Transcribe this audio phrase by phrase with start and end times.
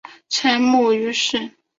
[0.29, 1.51] 前母俞氏。